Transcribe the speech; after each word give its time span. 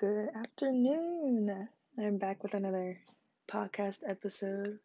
Good 0.00 0.30
afternoon. 0.34 1.68
I'm 1.98 2.16
back 2.16 2.42
with 2.42 2.54
another 2.54 2.98
podcast 3.46 3.98
episode. 4.08 4.78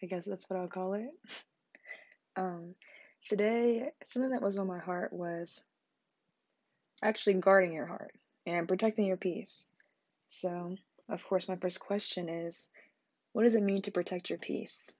I 0.00 0.06
guess 0.06 0.24
that's 0.24 0.48
what 0.48 0.60
I'll 0.60 0.68
call 0.68 0.94
it. 0.94 1.10
Um, 2.36 2.76
today, 3.28 3.90
something 4.04 4.30
that 4.30 4.40
was 4.40 4.56
on 4.56 4.68
my 4.68 4.78
heart 4.78 5.12
was 5.12 5.64
actually 7.02 7.34
guarding 7.34 7.72
your 7.72 7.86
heart 7.86 8.12
and 8.46 8.68
protecting 8.68 9.06
your 9.06 9.16
peace. 9.16 9.66
So, 10.28 10.76
of 11.08 11.24
course, 11.24 11.48
my 11.48 11.56
first 11.56 11.80
question 11.80 12.28
is 12.28 12.68
what 13.32 13.42
does 13.42 13.56
it 13.56 13.64
mean 13.64 13.82
to 13.82 13.90
protect 13.90 14.30
your 14.30 14.38
peace? 14.38 14.94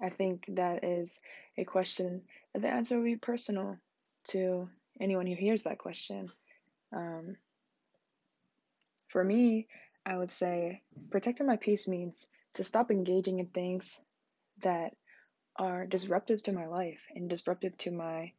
I 0.00 0.08
think 0.08 0.46
that 0.54 0.84
is 0.84 1.20
a 1.58 1.64
question 1.64 2.22
that 2.54 2.62
the 2.62 2.68
answer 2.68 2.96
will 2.96 3.04
be 3.04 3.16
personal 3.16 3.76
to 4.28 4.70
anyone 4.98 5.26
who 5.26 5.34
hears 5.34 5.64
that 5.64 5.76
question. 5.76 6.30
Um, 6.94 7.36
for 9.16 9.24
me, 9.24 9.66
I 10.04 10.14
would 10.14 10.30
say 10.30 10.82
protecting 11.10 11.46
my 11.46 11.56
peace 11.56 11.88
means 11.88 12.26
to 12.52 12.62
stop 12.62 12.90
engaging 12.90 13.38
in 13.38 13.46
things 13.46 13.98
that 14.60 14.94
are 15.58 15.86
disruptive 15.86 16.42
to 16.42 16.52
my 16.52 16.66
life 16.66 17.06
and 17.14 17.26
disruptive 17.26 17.78
to 17.78 17.90
my 17.90 18.32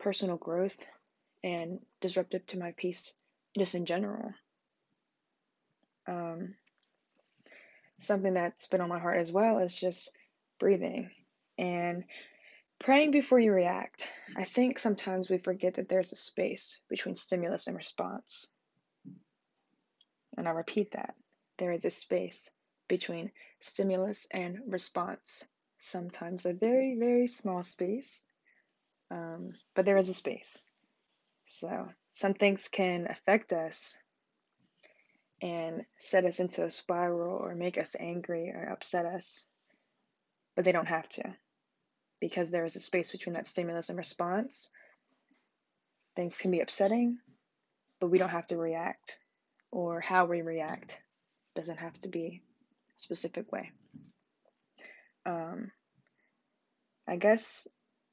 personal 0.00 0.36
growth 0.36 0.84
and 1.44 1.78
disruptive 2.00 2.44
to 2.46 2.58
my 2.58 2.72
peace 2.72 3.14
just 3.56 3.76
in 3.76 3.86
general. 3.86 4.34
Um, 6.08 6.56
something 8.00 8.34
that's 8.34 8.66
been 8.66 8.80
on 8.80 8.88
my 8.88 8.98
heart 8.98 9.18
as 9.18 9.30
well 9.30 9.58
is 9.58 9.72
just 9.72 10.10
breathing 10.58 11.12
and 11.58 12.02
praying 12.80 13.12
before 13.12 13.38
you 13.38 13.52
react. 13.52 14.10
I 14.36 14.42
think 14.42 14.80
sometimes 14.80 15.30
we 15.30 15.38
forget 15.38 15.74
that 15.74 15.88
there's 15.88 16.10
a 16.10 16.16
space 16.16 16.80
between 16.88 17.14
stimulus 17.14 17.68
and 17.68 17.76
response. 17.76 18.50
And 20.38 20.46
I 20.46 20.52
repeat 20.52 20.92
that 20.92 21.16
there 21.58 21.72
is 21.72 21.84
a 21.84 21.90
space 21.90 22.48
between 22.86 23.32
stimulus 23.60 24.28
and 24.30 24.60
response. 24.68 25.44
Sometimes 25.80 26.46
a 26.46 26.52
very, 26.52 26.96
very 26.96 27.26
small 27.26 27.64
space, 27.64 28.22
um, 29.10 29.52
but 29.74 29.84
there 29.84 29.96
is 29.96 30.08
a 30.08 30.14
space. 30.14 30.62
So 31.46 31.88
some 32.12 32.34
things 32.34 32.68
can 32.68 33.08
affect 33.10 33.52
us 33.52 33.98
and 35.42 35.84
set 35.98 36.24
us 36.24 36.38
into 36.38 36.64
a 36.64 36.70
spiral 36.70 37.36
or 37.36 37.54
make 37.54 37.76
us 37.76 37.96
angry 37.98 38.50
or 38.50 38.70
upset 38.72 39.06
us, 39.06 39.44
but 40.54 40.64
they 40.64 40.72
don't 40.72 40.86
have 40.86 41.08
to 41.08 41.34
because 42.20 42.50
there 42.50 42.64
is 42.64 42.76
a 42.76 42.80
space 42.80 43.10
between 43.12 43.34
that 43.34 43.46
stimulus 43.46 43.88
and 43.88 43.98
response. 43.98 44.68
Things 46.14 46.36
can 46.36 46.50
be 46.52 46.60
upsetting, 46.60 47.18
but 48.00 48.08
we 48.08 48.18
don't 48.18 48.28
have 48.28 48.46
to 48.48 48.56
react 48.56 49.18
or 49.70 50.00
how 50.00 50.24
we 50.24 50.42
react 50.42 51.00
doesn't 51.54 51.78
have 51.78 51.98
to 52.00 52.08
be 52.08 52.42
a 52.96 53.00
specific 53.00 53.50
way. 53.52 53.70
Um, 55.26 55.70
I 57.06 57.16
guess 57.16 57.66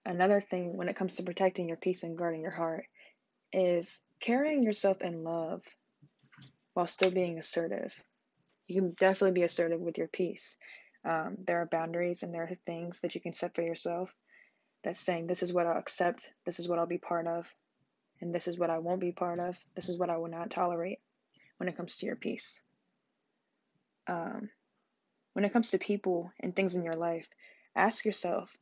another 0.05 0.41
thing 0.41 0.77
when 0.77 0.89
it 0.89 0.95
comes 0.95 1.15
to 1.15 1.23
protecting 1.23 1.67
your 1.67 1.77
peace 1.77 2.03
and 2.03 2.17
guarding 2.17 2.41
your 2.41 2.51
heart 2.51 2.85
is 3.53 4.01
carrying 4.19 4.63
yourself 4.63 5.01
in 5.01 5.23
love 5.23 5.61
while 6.73 6.87
still 6.87 7.11
being 7.11 7.37
assertive. 7.37 7.93
You 8.67 8.81
can 8.81 8.91
definitely 8.99 9.39
be 9.39 9.43
assertive 9.43 9.79
with 9.79 9.97
your 9.97 10.07
peace. 10.07 10.57
Um, 11.07 11.37
there 11.45 11.61
are 11.61 11.67
boundaries 11.67 12.23
and 12.23 12.33
there 12.33 12.43
are 12.43 12.57
things 12.65 13.01
that 13.01 13.15
you 13.15 13.21
can 13.21 13.33
set 13.33 13.55
for 13.55 13.61
yourself 13.61 14.13
that's 14.83 14.99
saying, 14.99 15.27
this 15.27 15.43
is 15.43 15.53
what 15.53 15.67
I'll 15.67 15.77
accept, 15.77 16.33
this 16.45 16.59
is 16.59 16.67
what 16.67 16.79
I'll 16.79 16.87
be 16.87 16.97
part 16.97 17.27
of, 17.27 17.51
and 18.21 18.33
this 18.33 18.47
is 18.47 18.57
what 18.57 18.69
I 18.69 18.79
won't 18.79 19.01
be 19.01 19.11
part 19.11 19.39
of, 19.39 19.57
this 19.75 19.89
is 19.89 19.97
what 19.97 20.09
I 20.09 20.17
will 20.17 20.29
not 20.29 20.51
tolerate 20.51 20.99
when 21.57 21.69
it 21.69 21.77
comes 21.77 21.97
to 21.97 22.05
your 22.05 22.15
peace. 22.15 22.61
Um, 24.07 24.49
when 25.33 25.45
it 25.45 25.53
comes 25.53 25.71
to 25.71 25.77
people 25.77 26.31
and 26.39 26.55
things 26.55 26.75
in 26.75 26.83
your 26.83 26.95
life, 26.95 27.27
ask 27.75 28.05
yourself 28.05 28.55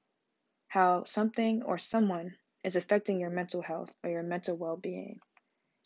how 0.67 1.03
something 1.03 1.61
or 1.63 1.77
someone 1.77 2.35
is 2.63 2.75
affecting 2.75 3.19
your 3.19 3.29
mental 3.29 3.61
health 3.61 3.93
or 4.03 4.09
your 4.09 4.23
mental 4.23 4.57
well 4.57 4.77
being. 4.77 5.19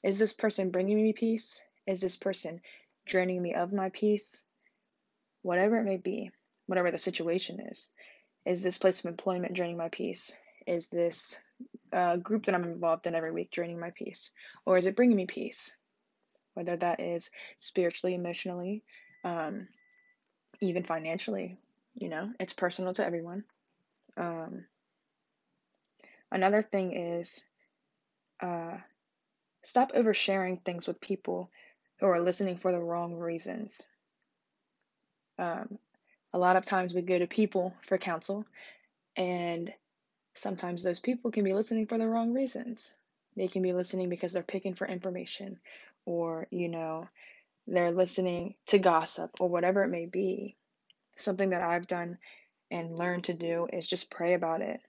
Is 0.04 0.20
this 0.20 0.34
person 0.34 0.70
bringing 0.70 1.02
me 1.02 1.14
peace? 1.14 1.60
Is 1.86 2.02
this 2.02 2.16
person 2.16 2.62
draining 3.06 3.42
me 3.42 3.54
of 3.54 3.74
my 3.74 3.90
peace? 3.90 4.44
Whatever 5.42 5.78
it 5.78 5.84
may 5.84 5.98
be, 5.98 6.32
whatever 6.68 6.92
the 6.92 6.98
situation 6.98 7.60
is. 7.60 7.90
Is 8.46 8.64
this 8.64 8.78
place 8.78 9.00
of 9.00 9.08
employment 9.08 9.54
draining 9.54 9.78
my 9.78 9.90
peace? 9.90 10.34
Is 10.66 10.88
this 10.88 11.38
uh, 11.92 12.18
group 12.18 12.46
that 12.46 12.56
I'm 12.56 12.64
involved 12.64 13.08
in 13.08 13.16
every 13.16 13.32
week 13.32 13.52
draining 13.52 13.80
my 13.80 13.92
peace? 13.92 14.32
Or 14.66 14.78
is 14.78 14.86
it 14.86 14.96
bringing 14.96 15.18
me 15.18 15.26
peace? 15.26 15.76
Whether 16.58 16.76
that 16.76 17.00
is 17.00 17.30
spiritually, 17.60 18.16
emotionally, 18.16 18.82
um, 19.24 19.68
even 20.60 20.84
financially. 20.84 21.56
You 21.94 22.10
know, 22.10 22.32
it's 22.40 22.54
personal 22.54 22.94
to 22.94 23.06
everyone. 23.06 23.44
Um, 24.18 24.66
another 26.32 26.64
thing 26.64 26.94
is 26.94 27.46
uh, 28.42 28.78
stop 29.64 29.94
oversharing 29.94 30.66
things 30.66 30.88
with 30.88 31.00
people 31.00 31.52
who 32.00 32.08
are 32.08 32.20
listening 32.20 32.58
for 32.58 32.72
the 32.72 32.80
wrong 32.80 33.14
reasons. 33.14 33.86
Um, 35.38 35.78
a 36.34 36.40
lot 36.40 36.56
of 36.56 36.66
times 36.66 36.92
we 36.92 37.04
go 37.04 37.20
to 37.20 37.28
people 37.28 37.76
for 37.84 38.00
counsel, 38.00 38.48
and 39.16 39.72
sometimes 40.34 40.82
those 40.82 41.00
people 41.00 41.30
can 41.30 41.44
be 41.44 41.54
listening 41.54 41.86
for 41.86 42.00
the 42.00 42.08
wrong 42.08 42.34
reasons. 42.34 42.94
They 43.36 43.48
can 43.48 43.62
be 43.62 43.74
listening 43.74 44.10
because 44.10 44.34
they're 44.34 44.42
picking 44.42 44.74
for 44.74 44.88
information 44.88 45.60
or, 46.08 46.48
you 46.52 46.70
know, 46.70 47.10
they're 47.68 47.92
listening 47.92 48.56
to 48.68 48.80
gossip 48.80 49.32
or 49.40 49.50
whatever 49.50 49.84
it 49.84 49.90
may 49.90 50.08
be. 50.08 50.58
Something 51.18 51.52
that 51.52 51.64
I've 51.64 51.88
done 51.88 52.18
and 52.72 52.98
learned 52.98 53.26
to 53.26 53.34
do 53.34 53.68
is 53.72 53.88
just 53.88 54.12
pray 54.12 54.34
about 54.36 54.62
it. 54.62 54.82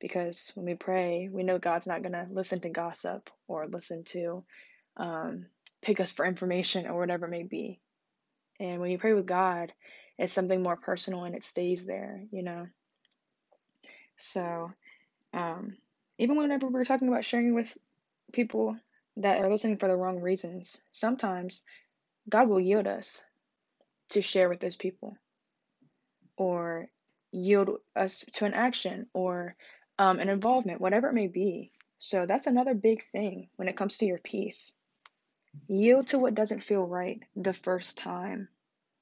Because 0.00 0.52
when 0.56 0.66
we 0.66 0.74
pray, 0.74 1.28
we 1.32 1.44
know 1.44 1.58
God's 1.58 1.86
not 1.86 2.02
going 2.02 2.12
to 2.12 2.26
listen 2.30 2.60
to 2.60 2.70
gossip 2.70 3.30
or 3.48 3.68
listen 3.68 4.04
to 4.06 4.44
um, 4.98 5.46
pick 5.82 6.00
us 6.00 6.12
for 6.12 6.26
information 6.26 6.86
or 6.86 6.98
whatever 7.00 7.26
it 7.26 7.30
may 7.30 7.44
be. 7.44 7.80
And 8.60 8.80
when 8.80 8.90
you 8.90 8.98
pray 8.98 9.14
with 9.14 9.26
God, 9.26 9.72
it's 10.18 10.32
something 10.32 10.62
more 10.62 10.76
personal 10.76 11.24
and 11.24 11.34
it 11.34 11.44
stays 11.44 11.86
there, 11.86 12.22
you 12.32 12.42
know. 12.42 12.66
So, 14.18 14.72
um, 15.34 15.76
even 16.18 16.36
whenever 16.36 16.68
we're 16.68 16.84
talking 16.84 17.08
about 17.08 17.24
sharing 17.24 17.54
with 17.54 17.76
people 18.32 18.76
that 19.16 19.40
are 19.40 19.50
listening 19.50 19.78
for 19.78 19.88
the 19.88 19.96
wrong 19.96 20.20
reasons. 20.20 20.80
Sometimes 20.92 21.62
God 22.28 22.48
will 22.48 22.60
yield 22.60 22.86
us 22.86 23.22
to 24.10 24.22
share 24.22 24.48
with 24.48 24.60
those 24.60 24.76
people 24.76 25.16
or 26.36 26.88
yield 27.32 27.78
us 27.94 28.24
to 28.34 28.44
an 28.44 28.54
action 28.54 29.06
or 29.12 29.54
um, 29.98 30.18
an 30.20 30.28
involvement, 30.28 30.80
whatever 30.80 31.08
it 31.08 31.14
may 31.14 31.28
be. 31.28 31.70
So 31.98 32.26
that's 32.26 32.46
another 32.46 32.74
big 32.74 33.02
thing 33.02 33.48
when 33.56 33.68
it 33.68 33.76
comes 33.76 33.98
to 33.98 34.06
your 34.06 34.18
peace. 34.18 34.72
Yield 35.68 36.08
to 36.08 36.18
what 36.18 36.34
doesn't 36.34 36.62
feel 36.62 36.86
right 36.86 37.22
the 37.36 37.52
first 37.52 37.98
time. 37.98 38.48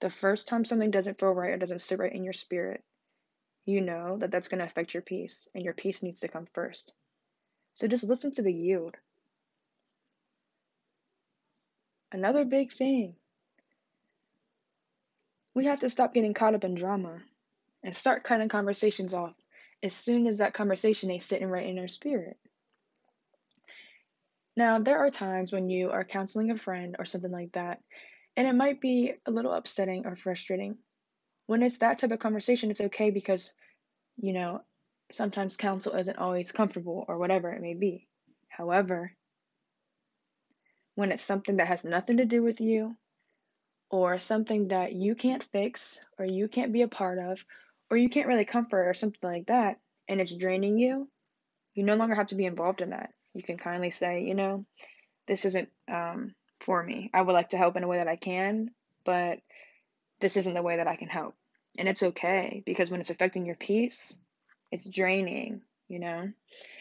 The 0.01 0.11
first 0.11 0.49
time 0.49 0.65
something 0.65 0.91
doesn't 0.91 1.19
feel 1.19 1.31
right 1.31 1.53
or 1.53 1.57
doesn't 1.57 1.81
sit 1.81 1.99
right 1.99 2.13
in 2.13 2.25
your 2.25 2.33
spirit, 2.33 2.83
you 3.65 3.81
know 3.81 4.17
that 4.19 4.31
that's 4.31 4.49
going 4.49 4.61
to 4.61 4.65
affect 4.65 4.95
your 4.95 5.03
peace, 5.03 5.49
and 5.55 5.65
your 5.65 5.75
peace 5.75 6.03
needs 6.03 6.21
to 6.21 6.29
come 6.29 6.47
first. 6.55 6.95
So 7.75 7.87
just 7.87 8.05
listen 8.05 8.33
to 8.35 8.43
the 8.43 8.53
yield. 8.53 8.97
Another 12.11 12.45
big 12.45 12.73
thing. 12.73 13.15
We 15.55 15.67
have 15.67 15.81
to 15.81 15.91
stop 15.91 16.15
getting 16.15 16.35
caught 16.35 16.55
up 16.55 16.65
in 16.65 16.75
drama 16.75 17.19
and 17.83 17.95
start 17.95 18.25
cutting 18.25 18.49
conversations 18.49 19.13
off 19.13 19.35
as 19.83 19.93
soon 19.93 20.27
as 20.27 20.39
that 20.39 20.55
conversation 20.55 21.11
ain't 21.11 21.23
sitting 21.23 21.49
right 21.49 21.67
in 21.67 21.79
our 21.79 21.89
spirit. 21.89 22.37
Now, 24.57 24.81
there 24.81 24.99
are 24.99 25.11
times 25.11 25.53
when 25.53 25.71
you 25.71 25.91
are 25.91 26.05
counseling 26.05 26.51
a 26.51 26.57
friend 26.57 26.97
or 26.99 27.05
something 27.05 27.31
like 27.31 27.53
that, 27.53 27.81
and 28.37 28.49
it 28.49 28.55
might 28.55 28.81
be 28.81 29.15
a 29.27 29.31
little 29.31 29.53
upsetting 29.53 30.07
or 30.07 30.17
frustrating. 30.17 30.79
When 31.47 31.63
it's 31.63 31.79
that 31.79 31.99
type 31.99 32.11
of 32.11 32.19
conversation, 32.19 32.71
it's 32.71 32.81
okay 32.81 33.11
because, 33.11 33.53
you 34.17 34.33
know, 34.33 34.63
sometimes 35.13 35.57
counsel 35.57 35.95
isn't 35.95 36.19
always 36.19 36.53
comfortable 36.53 37.05
or 37.07 37.19
whatever 37.19 37.53
it 37.53 37.63
may 37.63 37.75
be. 37.75 38.09
However, 38.49 39.13
when 40.99 41.13
it's 41.13 41.23
something 41.23 41.59
that 41.59 41.69
has 41.69 41.85
nothing 41.85 42.17
to 42.17 42.25
do 42.25 42.43
with 42.43 42.61
you 42.61 42.97
or 43.89 44.19
something 44.19 44.67
that 44.67 44.93
you 44.93 45.15
can't 45.15 45.45
fix 45.53 46.01
or 46.19 46.25
you 46.25 46.49
can't 46.49 46.73
be 46.73 46.83
a 46.83 46.89
part 46.89 47.21
of 47.21 47.45
or 47.89 47.97
you 47.97 48.09
can't 48.09 48.27
really 48.27 48.45
comfort 48.45 48.83
or 48.89 48.95
something 48.95 49.21
like 49.23 49.47
that 49.47 49.79
and 50.09 50.21
it's 50.21 50.35
draining 50.35 50.77
you, 50.77 51.09
you 51.75 51.85
no 51.85 51.95
longer 51.95 52.17
have 52.17 52.27
to 52.27 52.35
be 52.35 52.47
involved 52.47 52.81
in 52.81 52.91
that. 52.91 53.13
You 53.33 53.45
can 53.45 53.59
kindly 53.59 53.93
say, 53.93 54.25
you 54.25 54.35
know, 54.35 54.65
this 55.29 55.45
isn't 55.45 55.69
um, 55.87 56.35
for 56.59 56.83
me. 56.83 57.11
I 57.15 57.23
would 57.23 57.33
like 57.33 57.51
to 57.51 57.59
help 57.59 57.77
in 57.77 57.85
a 57.85 57.89
way 57.89 57.99
that 57.99 58.09
I 58.09 58.17
can, 58.17 58.73
but 59.05 59.39
this 60.19 60.37
isn't 60.37 60.55
the 60.55 60.65
way 60.65 60.79
that 60.79 60.89
I 60.89 60.97
can 60.97 61.09
help. 61.09 61.37
And 61.79 61.89
it's 61.89 62.03
okay 62.03 62.65
because 62.67 62.91
when 62.91 62.99
it's 62.99 63.11
affecting 63.11 63.47
your 63.47 63.55
peace, 63.55 64.19
it's 64.73 64.91
draining, 64.91 65.61
you 65.87 66.01
know? 66.01 66.33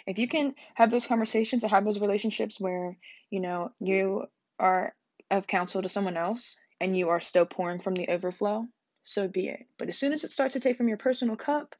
If 0.08 0.18
you 0.18 0.28
can 0.28 0.56
have 0.74 0.90
those 0.90 1.06
conversations 1.06 1.64
and 1.64 1.72
have 1.72 1.86
those 1.86 2.00
relationships 2.00 2.60
where 2.60 2.98
you 3.30 3.42
know 3.42 3.72
you 3.80 4.26
are 4.58 4.96
of 5.30 5.46
counsel 5.46 5.82
to 5.82 5.90
someone 5.90 6.18
else 6.18 6.56
and 6.80 6.98
you 6.98 7.10
are 7.10 7.20
still 7.20 7.46
pouring 7.46 7.80
from 7.80 7.94
the 7.94 8.08
overflow, 8.08 8.66
so 9.04 9.28
be 9.28 9.50
it. 9.50 9.66
But 9.78 9.90
as 9.90 9.98
soon 9.98 10.14
as 10.14 10.24
it 10.24 10.32
starts 10.32 10.54
to 10.54 10.60
take 10.60 10.78
from 10.78 10.88
your 10.88 10.98
personal 10.98 11.36
cup 11.36 11.76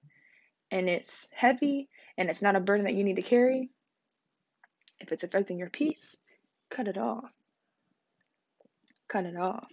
and 0.70 0.90
it's 0.90 1.30
heavy 1.34 1.88
and 2.18 2.30
it's 2.30 2.42
not 2.42 2.56
a 2.56 2.60
burden 2.60 2.86
that 2.86 2.96
you 2.96 3.04
need 3.04 3.16
to 3.16 3.22
carry, 3.22 3.70
if 5.00 5.12
it's 5.12 5.24
affecting 5.24 5.58
your 5.58 5.70
peace, 5.70 6.18
cut 6.70 6.88
it 6.88 6.98
off. 6.98 7.32
Cut 9.08 9.26
it 9.26 9.38
off. 9.38 9.72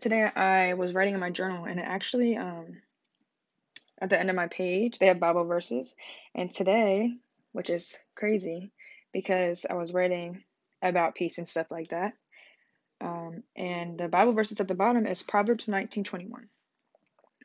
Today 0.00 0.24
I 0.24 0.74
was 0.74 0.92
writing 0.92 1.14
in 1.14 1.20
my 1.20 1.30
journal 1.30 1.64
and 1.64 1.80
it 1.80 1.86
actually 1.86 2.36
um 2.36 2.82
at 3.98 4.10
the 4.10 4.18
end 4.18 4.30
of 4.30 4.36
my 4.36 4.46
page 4.46 4.98
they 4.98 5.06
have 5.06 5.20
Bible 5.20 5.44
verses 5.44 5.94
and 6.34 6.50
today, 6.50 7.16
which 7.52 7.70
is 7.70 7.98
crazy 8.14 8.70
because 9.12 9.64
I 9.68 9.74
was 9.74 9.92
writing 9.92 10.44
about 10.82 11.14
peace 11.14 11.38
and 11.38 11.48
stuff 11.48 11.70
like 11.70 11.88
that. 11.88 12.14
Um, 13.00 13.42
and 13.54 13.98
the 13.98 14.08
Bible 14.08 14.32
verses 14.32 14.60
at 14.60 14.68
the 14.68 14.74
bottom 14.74 15.06
is 15.06 15.22
Proverbs 15.22 15.66
19:21. 15.66 16.48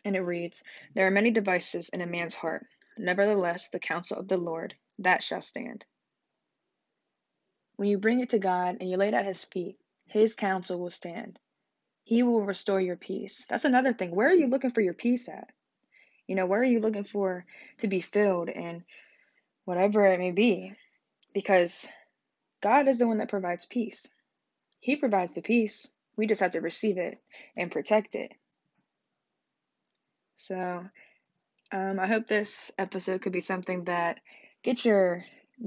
And 0.03 0.15
it 0.15 0.21
reads, 0.21 0.63
There 0.93 1.07
are 1.07 1.11
many 1.11 1.31
devices 1.31 1.89
in 1.89 2.01
a 2.01 2.07
man's 2.07 2.33
heart, 2.33 2.65
nevertheless 2.97 3.69
the 3.69 3.79
counsel 3.79 4.17
of 4.17 4.27
the 4.27 4.37
Lord 4.37 4.75
that 4.99 5.21
shall 5.23 5.41
stand. 5.41 5.85
When 7.75 7.89
you 7.89 7.97
bring 7.97 8.19
it 8.19 8.29
to 8.29 8.39
God 8.39 8.77
and 8.79 8.89
you 8.89 8.97
lay 8.97 9.09
it 9.09 9.13
at 9.13 9.25
his 9.25 9.43
feet, 9.43 9.77
his 10.07 10.35
counsel 10.35 10.79
will 10.79 10.89
stand. 10.89 11.39
He 12.03 12.23
will 12.23 12.41
restore 12.41 12.81
your 12.81 12.97
peace. 12.97 13.45
That's 13.47 13.65
another 13.65 13.93
thing. 13.93 14.13
Where 14.13 14.27
are 14.27 14.33
you 14.33 14.47
looking 14.47 14.71
for 14.71 14.81
your 14.81 14.93
peace 14.93 15.29
at? 15.29 15.49
You 16.27 16.35
know, 16.35 16.45
where 16.45 16.61
are 16.61 16.65
you 16.65 16.79
looking 16.79 17.03
for 17.03 17.45
to 17.79 17.87
be 17.87 18.01
filled 18.01 18.49
and 18.49 18.83
whatever 19.65 20.05
it 20.05 20.19
may 20.19 20.31
be? 20.31 20.73
Because 21.33 21.87
God 22.61 22.87
is 22.87 22.97
the 22.97 23.07
one 23.07 23.17
that 23.17 23.29
provides 23.29 23.65
peace. 23.65 24.07
He 24.79 24.95
provides 24.95 25.33
the 25.33 25.41
peace. 25.41 25.91
We 26.15 26.27
just 26.27 26.41
have 26.41 26.51
to 26.51 26.61
receive 26.61 26.97
it 26.97 27.19
and 27.55 27.71
protect 27.71 28.15
it. 28.15 28.31
So, 30.37 30.85
um, 31.71 31.99
I 31.99 32.07
hope 32.07 32.27
this 32.27 32.71
episode 32.77 33.21
could 33.21 33.31
be 33.31 33.41
something 33.41 33.85
that 33.85 34.19
gets 34.63 34.85
your 34.85 35.23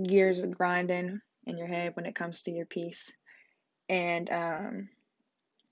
gears 0.07 0.45
grinding 0.45 1.21
in 1.47 1.59
your 1.59 1.67
head 1.67 1.95
when 1.95 2.07
it 2.07 2.15
comes 2.15 2.43
to 2.43 2.51
your 2.51 2.67
peace. 2.67 3.13
And 3.89 4.31
um, 4.31 4.89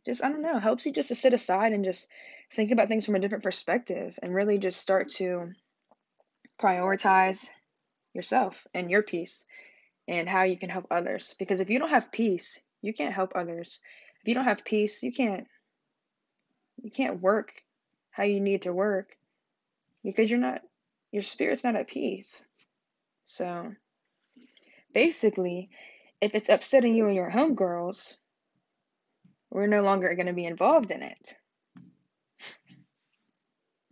just, 0.04 0.25
I 0.25 0.28
don't 0.28 0.43
know, 0.43 0.58
helps 0.58 0.87
you 0.87 0.93
just 0.93 1.08
to 1.08 1.14
sit 1.14 1.34
aside 1.34 1.72
and 1.72 1.84
just 1.84 2.06
think 2.50 2.70
about 2.70 2.88
things 2.88 3.06
from 3.06 3.14
a 3.14 3.20
different 3.20 3.44
perspective 3.44 4.19
and 4.22 4.34
really 4.34 4.58
just 4.58 4.81
start 4.81 5.10
to 5.10 5.52
prioritize 6.60 7.49
yourself 8.14 8.66
and 8.75 8.90
your 8.90 9.02
peace 9.02 9.46
and 10.08 10.28
how 10.28 10.43
you 10.43 10.58
can 10.58 10.69
help 10.70 10.87
others. 10.90 11.34
Because 11.38 11.60
if 11.60 11.70
you 11.70 11.78
don't 11.78 11.90
have 11.90 12.12
peace, 12.12 12.60
you 12.81 12.93
can't 12.93 13.14
help 13.14 13.32
others. 13.34 13.81
If 14.20 14.28
you 14.28 14.34
don't 14.34 14.44
have 14.44 14.64
peace, 14.64 15.02
you 15.02 15.12
can't 15.12 15.46
you 16.82 16.90
can't 16.90 17.20
work 17.20 17.52
how 18.10 18.25
you 18.25 18.40
need 18.40 18.62
to 18.62 18.72
work 18.72 19.16
because 20.02 20.31
you're 20.31 20.40
not 20.40 20.62
your 21.12 21.22
spirit's 21.22 21.64
not 21.64 21.76
at 21.76 21.88
peace. 21.88 22.44
So 23.25 23.72
basically, 24.93 25.70
if 26.20 26.34
it's 26.34 26.48
upsetting 26.48 26.94
you 26.94 27.06
and 27.06 27.14
your 27.14 27.31
homegirls, 27.31 28.19
we're 29.52 29.66
no 29.66 29.82
longer 29.82 30.14
going 30.14 30.26
to 30.26 30.32
be 30.32 30.46
involved 30.46 30.90
in 30.90 31.02
it. 31.02 31.37